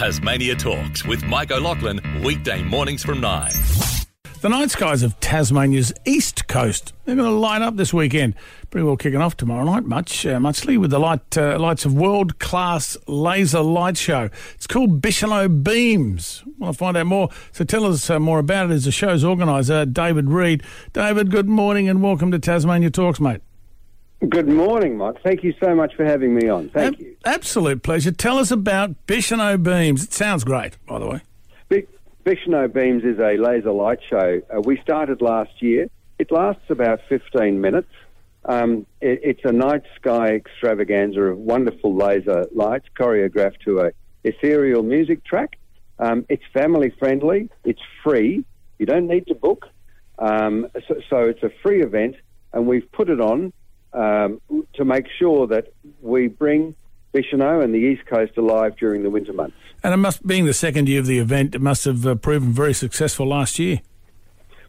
[0.00, 3.52] Tasmania Talks with Mike O'Loughlin, weekday mornings from 9.
[4.40, 6.94] The night skies of Tasmania's east coast.
[7.04, 8.34] They're going to light up this weekend.
[8.70, 11.92] Pretty well kicking off tomorrow night, much uh, muchly with the light uh, lights of
[11.92, 14.30] world class laser light show.
[14.54, 16.44] It's called Bicheno Beams.
[16.56, 17.28] Want to find out more?
[17.52, 20.62] So tell us uh, more about it as the show's organiser, David Reed.
[20.94, 23.42] David, good morning and welcome to Tasmania Talks, mate.
[24.28, 25.22] Good morning, Mike.
[25.22, 26.68] Thank you so much for having me on.
[26.68, 27.16] Thank Ab- you.
[27.24, 28.12] Absolute pleasure.
[28.12, 30.04] Tell us about Bicheno Beams.
[30.04, 31.20] It sounds great, by the way.
[31.70, 31.86] Bi-
[32.26, 34.42] Bicheno Beams is a laser light show.
[34.54, 35.88] Uh, we started last year.
[36.18, 37.88] It lasts about 15 minutes.
[38.44, 43.92] Um, it, it's a night sky extravaganza of wonderful laser lights choreographed to a
[44.24, 45.58] ethereal music track.
[45.98, 47.48] Um, it's family friendly.
[47.64, 48.44] It's free.
[48.78, 49.66] You don't need to book.
[50.18, 52.16] Um, so, so it's a free event,
[52.52, 53.54] and we've put it on
[53.92, 54.40] um,
[54.74, 56.74] to make sure that we bring
[57.14, 59.56] Bicheno and the East Coast alive during the winter months.
[59.82, 62.52] And it must, being the second year of the event, it must have uh, proven
[62.52, 63.80] very successful last year.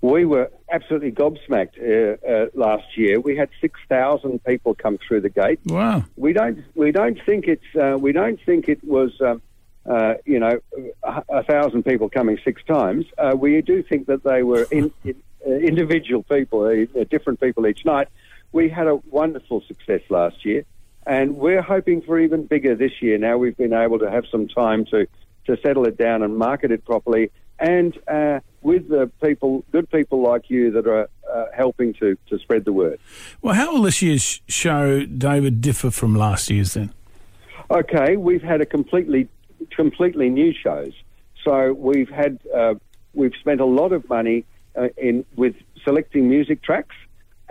[0.00, 3.20] We were absolutely gobsmacked uh, uh, last year.
[3.20, 5.60] We had six thousand people come through the gate.
[5.64, 6.04] Wow.
[6.16, 9.40] We don't we don't think it's uh, we don't think it was um,
[9.86, 10.60] uh, you know
[11.02, 13.06] a, a thousand people coming six times.
[13.16, 15.14] Uh, we do think that they were in, in,
[15.46, 18.08] uh, individual people, uh, different people each night.
[18.54, 20.64] We had a wonderful success last year,
[21.04, 23.18] and we're hoping for even bigger this year.
[23.18, 25.08] Now we've been able to have some time to
[25.46, 30.22] to settle it down and market it properly, and uh, with the people, good people
[30.22, 33.00] like you that are uh, helping to to spread the word.
[33.42, 36.94] Well, how will this year's show, David, differ from last year's then?
[37.72, 39.26] Okay, we've had a completely
[39.74, 40.92] completely new shows.
[41.42, 42.74] So we've had uh,
[43.14, 44.44] we've spent a lot of money
[44.76, 46.94] uh, in with selecting music tracks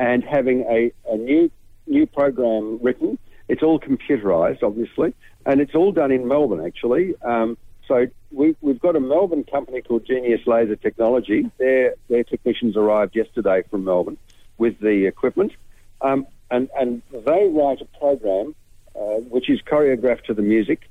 [0.04, 1.50] and having a, a new
[1.88, 3.18] new program written.
[3.48, 5.14] It's all computerized, obviously,
[5.46, 7.16] and it's all done in Melbourne actually.
[7.22, 11.50] Um, so we, we've got a Melbourne company called Genius Laser Technology.
[11.58, 14.18] Their their technicians arrived yesterday from Melbourne
[14.58, 15.54] with the equipment,
[16.02, 18.56] um, and and they write a program
[18.96, 20.90] uh, which is choreographed to the music,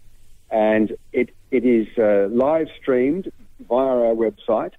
[0.51, 3.31] and it it is uh, live streamed
[3.69, 4.73] via our website.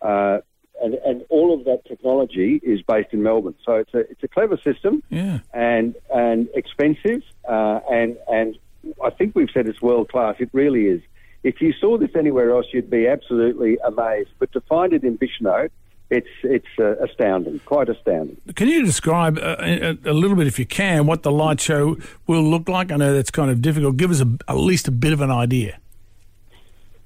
[0.00, 0.38] Uh,
[0.84, 4.28] and, and all of that technology is based in Melbourne, so it's a it's a
[4.36, 5.38] clever system Yeah.
[5.52, 8.48] and and expensive, uh, and and
[9.08, 10.34] I think we've said it's world class.
[10.38, 11.00] It really is.
[11.50, 14.30] If you saw this anywhere else, you'd be absolutely amazed.
[14.38, 15.68] But to find it in Bicheno,
[16.10, 18.36] it's it's uh, astounding, quite astounding.
[18.54, 21.96] Can you describe uh, a, a little bit, if you can, what the light show
[22.26, 22.92] will look like?
[22.92, 23.96] I know that's kind of difficult.
[23.96, 25.78] Give us a, at least a bit of an idea.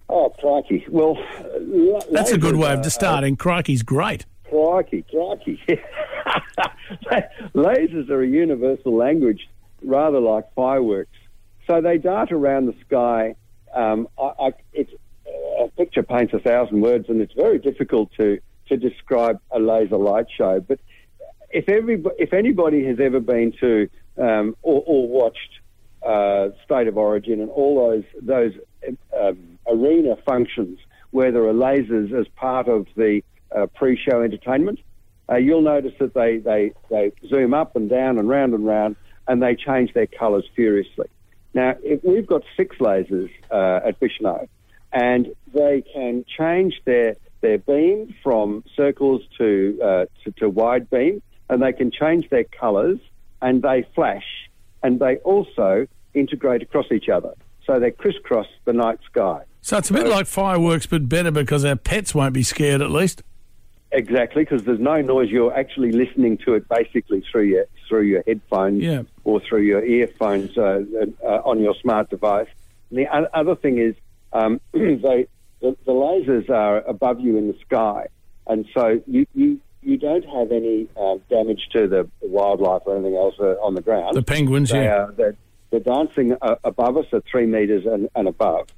[0.09, 0.87] Oh, crikey!
[0.89, 3.37] Well, uh, That's a good way of just starting.
[3.37, 4.25] Crikey's great.
[4.49, 5.61] Crikey, crikey.
[7.55, 9.49] Lasers are a universal language,
[9.83, 11.17] rather like fireworks.
[11.67, 13.35] So they dart around the sky.
[13.75, 14.93] Um, I, I, it's,
[15.61, 19.99] a picture paints a thousand words, and it's very difficult to, to describe a laser
[19.99, 20.61] light show.
[20.61, 20.81] But
[21.51, 25.61] if every, if anybody has ever been to um, or, or watched
[26.07, 28.53] uh, State of Origin and all those those
[29.83, 30.79] arena functions
[31.11, 33.23] where there are lasers as part of the
[33.57, 34.79] uh, pre-show entertainment,
[35.31, 38.97] uh, you'll notice that they, they, they zoom up and down and round and round,
[39.27, 41.07] and they change their colours furiously.
[41.55, 44.49] Now, if we've got six lasers uh, at Bicheno,
[44.93, 51.23] and they can change their their beam from circles to, uh, to to wide beam,
[51.49, 52.99] and they can change their colours,
[53.41, 54.27] and they flash,
[54.83, 57.35] and they also integrate across each other,
[57.67, 59.43] so they crisscross the night sky.
[59.61, 62.91] So it's a bit like fireworks, but better because our pets won't be scared at
[62.91, 63.23] least.
[63.91, 65.31] Exactly, because there's no noise.
[65.31, 69.03] You're actually listening to it basically through your through your headphones Yeah.
[69.25, 70.85] or through your earphones uh,
[71.25, 72.49] uh, on your smart device.
[72.91, 73.95] And the other thing is,
[74.35, 75.27] um, they,
[75.61, 78.09] the, the lasers are above you in the sky,
[78.47, 83.17] and so you you, you don't have any uh, damage to the wildlife or anything
[83.17, 84.15] else uh, on the ground.
[84.15, 85.05] The penguins, They yeah.
[85.05, 85.37] are, they're,
[85.71, 88.69] they're dancing uh, above us at three metres and, and above.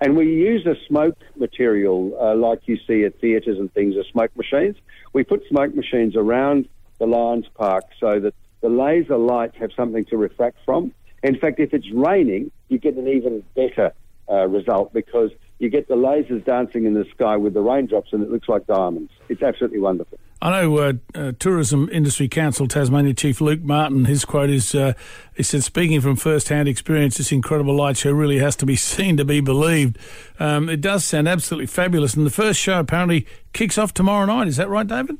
[0.00, 4.04] And we use a smoke material uh, like you see at theatres and things, are
[4.04, 4.76] smoke machines.
[5.12, 10.04] We put smoke machines around the Lions Park so that the laser lights have something
[10.06, 10.92] to refract from.
[11.22, 13.92] In fact, if it's raining, you get an even better
[14.28, 18.22] uh, result because you get the lasers dancing in the sky with the raindrops and
[18.22, 19.10] it looks like diamonds.
[19.28, 20.18] It's absolutely wonderful.
[20.42, 24.92] I know uh, uh, Tourism Industry Council Tasmania Chief Luke Martin, his quote is, uh,
[25.34, 29.16] he said, speaking from first-hand experience, this incredible light show really has to be seen
[29.16, 29.98] to be believed.
[30.38, 32.14] Um, it does sound absolutely fabulous.
[32.14, 34.48] And the first show apparently kicks off tomorrow night.
[34.48, 35.16] Is that right, David?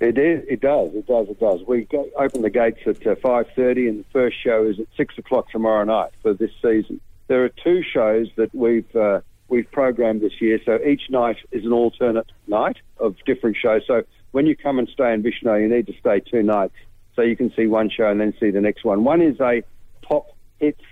[0.00, 0.44] It is.
[0.48, 0.94] It does.
[0.94, 1.28] It does.
[1.28, 1.62] It does.
[1.66, 4.86] We go, open the gates at uh, five thirty, and the first show is at
[4.96, 7.00] six o'clock tomorrow night for this season.
[7.28, 10.58] There are two shows that we've uh, we've programmed this year.
[10.64, 13.82] So each night is an alternate night of different shows.
[13.86, 14.02] So
[14.34, 16.74] when you come and stay in Bicheno, you need to stay two nights
[17.14, 19.04] so you can see one show and then see the next one.
[19.04, 19.62] One is a
[20.02, 20.26] pop
[20.58, 20.82] hits,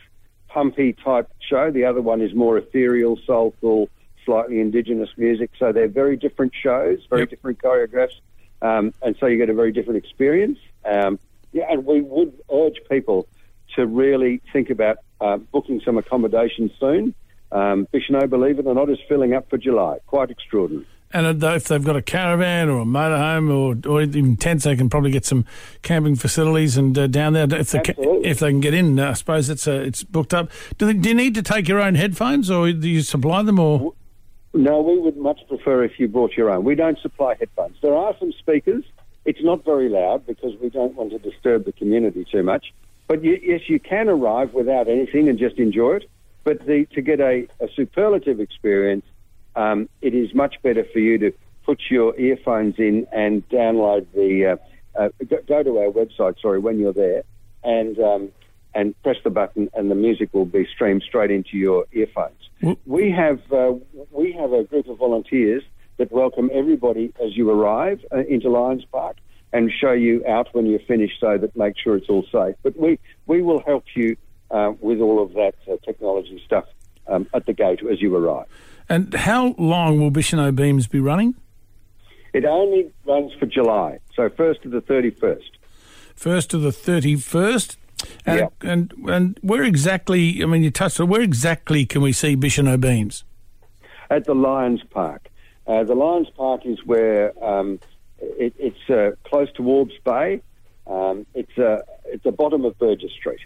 [0.49, 1.73] pumpy type show.
[1.73, 3.89] The other one is more ethereal, soulful,
[4.25, 5.51] slightly indigenous music.
[5.59, 7.31] So they're very different shows, very Yep.
[7.31, 8.21] different choreographs,
[8.63, 10.61] um, and so you get a very different experience.
[10.85, 11.19] Um,
[11.53, 13.27] yeah, and we would urge people
[13.75, 17.13] to really think about uh, booking some accommodation soon.
[17.51, 19.99] Um, Bicheno, believe it or not, is filling up for July.
[20.07, 20.87] Quite extraordinary.
[21.15, 24.89] And if they've got a caravan or a motorhome or, or even tents, they can
[24.89, 25.45] probably get some
[25.83, 27.45] camping facilities and uh, down there.
[27.53, 28.29] If they ca- Absolutely.
[28.29, 30.51] if they can get in, uh, I suppose it's uh, it's booked up.
[30.79, 33.59] Do, they, do you need to take your own headphones or do you supply them?
[33.59, 33.95] Or
[34.55, 36.65] No, we would much prefer if you brought your own.
[36.65, 37.77] We don't supply headphones.
[37.83, 38.85] There are some speakers.
[39.25, 42.73] It's not very loud because we don't want to disturb the community too much.
[43.07, 46.11] But you, yes, you can arrive without anything and just enjoy it.
[46.45, 49.05] But the, to get a, a superlative experience,
[49.57, 51.33] um, it is much better for you to
[51.65, 54.47] put your earphones in and download the.
[54.47, 54.57] Uh,
[55.01, 56.41] uh, go, go to our website.
[56.41, 57.23] Sorry, when you're there,
[57.65, 58.29] and um,
[58.75, 62.51] and press the button, and the music will be streamed straight into your earphones.
[62.63, 63.75] Well- We have uh,
[64.11, 65.63] we have a group of volunteers
[65.99, 69.17] that welcome everybody as you arrive uh, into Lions Park
[69.53, 72.57] and show you out when you're finished, so that make sure it's all safe.
[72.63, 74.17] But we we will help you
[74.51, 76.65] uh, with all of that uh, technology stuff
[77.07, 78.47] um, at the gate as you arrive.
[78.89, 81.35] And how long will Bicheno Beams be running?
[82.33, 85.51] It only runs for July, so first to the thirty first.
[86.15, 87.77] First to the thirty first.
[88.27, 88.49] And, Yeah.
[88.73, 90.43] and and where exactly?
[90.43, 93.25] I mean, you touched on where exactly can we see Bicheno Beams?
[94.11, 95.29] at the Lions Park.
[95.67, 97.81] Uh, the Lions Park is where um,
[98.21, 100.43] it, it's uh, close to Waubs Bay.
[100.87, 101.79] Um, it's uh,
[102.13, 103.41] at the bottom of Burgess Street.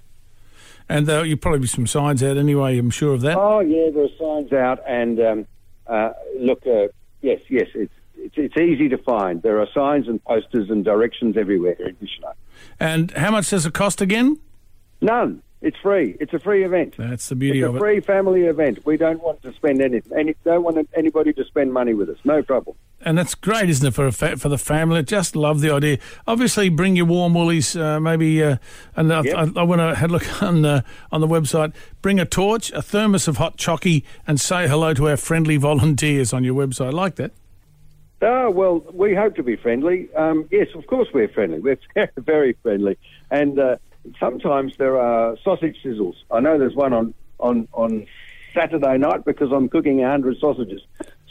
[0.88, 2.78] And there'll you probably be some signs out anyway.
[2.78, 3.36] I'm sure of that.
[3.36, 5.46] Oh yeah, there are signs out, and um,
[5.86, 6.88] uh, look, uh,
[7.22, 9.42] yes, yes, it's, it's it's easy to find.
[9.42, 11.96] There are signs and posters and directions everywhere in.
[12.78, 14.38] And how much does it cost again?
[15.00, 15.42] None.
[15.62, 16.16] It's free.
[16.20, 16.94] It's a free event.
[16.96, 17.78] That's the beauty It's of it.
[17.78, 18.84] It's a free family event.
[18.84, 22.18] We don't want to spend any, any don't want anybody to spend money with us.
[22.24, 22.76] No trouble.
[23.06, 25.00] And that's great, isn't it, for a fa- for the family?
[25.04, 25.98] Just love the idea.
[26.26, 27.76] Obviously, bring your warm woolies.
[27.76, 28.56] Uh, maybe, uh,
[28.96, 29.34] and I, Yep.
[29.56, 30.82] I, I want to have a look on the
[31.12, 31.72] on the website.
[32.02, 36.32] Bring a torch, a thermos of hot chocky, and say hello to our friendly volunteers
[36.32, 36.86] on your website.
[36.86, 37.30] I like that.
[38.22, 40.12] Oh, well, we hope to be friendly.
[40.16, 41.60] Um, yes, of course we're friendly.
[41.60, 41.78] We're
[42.16, 42.98] very, friendly.
[43.30, 43.76] And uh,
[44.18, 46.14] sometimes there are sausage sizzles.
[46.32, 48.06] I know there's one on, on, on
[48.52, 50.80] Saturday night because I'm cooking 100 sausages.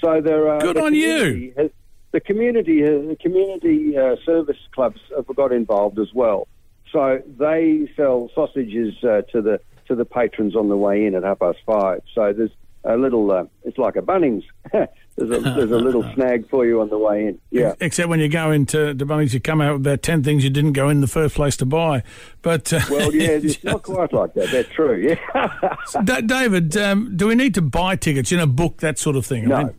[0.02, 0.60] So there are...
[0.60, 1.54] Good the on you.
[1.58, 1.72] Has,
[2.12, 6.48] the community, the community uh, service clubs have got involved as well.
[6.94, 11.24] So they sell sausages uh, to the to the patrons on the way in at
[11.24, 12.02] half past five.
[12.14, 12.52] So there's
[12.86, 14.44] a little, uh, it's like a Bunnings.
[14.72, 14.88] there's
[15.18, 17.40] a there's a little snag for you on the way in.
[17.52, 17.74] Yeah.
[17.82, 20.50] Except when you go into the Bunnings, you come out with about ten things you
[20.50, 22.04] didn't go in the first place to buy.
[22.42, 24.52] But uh, Well, yeah, it's not quite like that.
[24.52, 24.96] That's true.
[24.96, 25.70] Yeah.
[26.04, 28.32] Da- David, um, do we need to buy tickets?
[28.32, 29.46] You know, book that sort of thing.
[29.46, 29.76] I no, mean,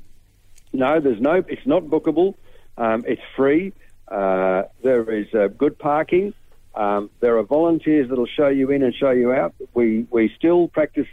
[0.76, 1.44] no, there's no.
[1.48, 2.34] It's not bookable.
[2.78, 3.72] Um, it's free.
[4.08, 6.34] Uh, there is uh, good parking.
[6.74, 9.54] Um, there are volunteers that'll show you in and show you out.
[9.74, 11.08] We we still practice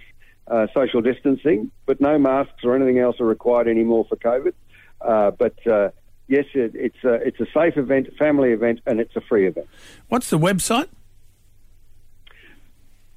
[0.48, 4.54] uh, social distancing, but no masks or anything else are required anymore for COVID.
[5.00, 5.90] Uh, but uh,
[6.28, 9.68] yes, it, it's a, it's a safe event, family event, and it's a free event.
[10.10, 10.90] what's the website?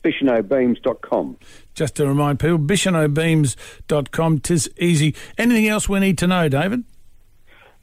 [0.06, 1.36] BichenoBeams.com.
[1.74, 4.38] Just to remind people, bichenobeams.com.
[4.40, 5.14] Tis easy.
[5.36, 6.84] Anything else we need to know, David?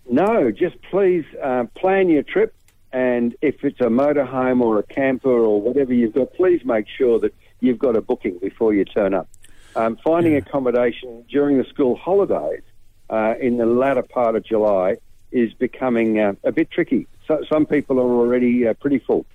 [0.10, 2.53] No, just please uh, plan your trip,
[2.92, 7.20] and if it's a motorhome or a camper or whatever you've got, please make sure
[7.20, 9.30] that you've got a booking before you turn up.
[9.75, 12.62] Um, finding accommodation during the school holidays
[13.10, 14.98] uh, in the latter part of July
[15.32, 17.08] is becoming uh, a bit tricky.
[17.27, 19.25] So, some people are already uh, pretty full.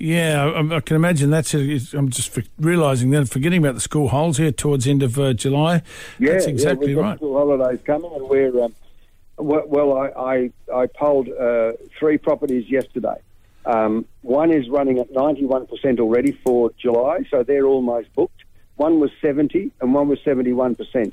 [0.00, 1.52] Yeah, I, I can imagine that's.
[1.52, 1.92] it.
[1.92, 5.82] I'm just realising then, forgetting about the school holes here towards end of uh, July.
[6.18, 7.16] Yeah, that's yeah, exactly got right.
[7.18, 8.74] School holidays coming, and we're um,
[9.36, 9.64] well.
[9.66, 13.20] well I, I I polled uh, three properties yesterday.
[13.66, 18.42] Um, one is running at ninety one percent already for July, so they're almost booked.
[18.76, 21.12] One was seventy, and one was seventy one percent.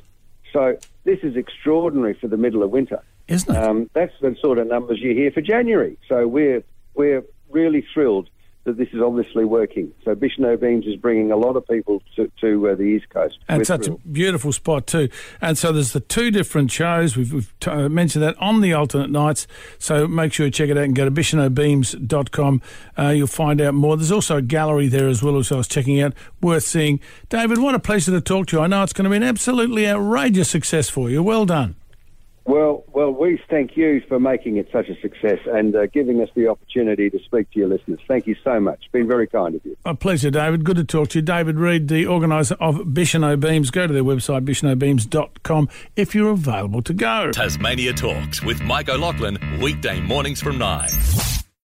[0.53, 3.03] So this is extraordinary for the middle of winter.
[3.27, 3.61] Isn't it?
[3.61, 5.97] Um, that's the sort of numbers you hear for January.
[6.07, 6.63] So we're
[6.93, 8.29] we're really thrilled
[8.67, 9.93] that this is obviously working.
[10.03, 13.39] So Bicheno Beams is bringing a lot of people to, to uh, the East Coast.
[13.47, 14.01] And such thrilled.
[14.03, 15.07] a beautiful spot too.
[15.39, 17.15] And so there's the two different shows.
[17.15, 19.47] We've, we've t- uh, mentioned that on the alternate nights.
[19.79, 22.61] So make sure you check it out and go to bichenobeams.com.
[22.99, 23.95] Uh, you'll find out more.
[23.95, 26.13] There's also a gallery there as well, as I was checking out.
[26.41, 26.99] Worth seeing.
[27.29, 28.63] David, what a pleasure to talk to you.
[28.63, 31.23] I know it's going to be an absolutely outrageous success for you.
[31.23, 31.77] Well done.
[32.47, 36.29] Well, well, we thank you for making it such a success and uh, giving us
[36.33, 37.99] the opportunity to speak to your listeners.
[38.07, 38.79] Thank you so much.
[38.83, 39.75] It's been very kind of you.
[39.83, 40.63] A pleasure, David.
[40.63, 41.21] Good to talk to you.
[41.21, 43.69] David Reed, the organiser of Bicheno Beams.
[43.69, 47.31] Go to their website, bichenobeams.com, if you're available to go.
[47.33, 51.36] Tasmania Talks with Mike O'Loughlin, weekday mornings from 9.